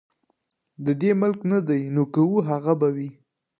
[0.85, 3.09] د دې ملک نه دي نو که وه هغه به وي.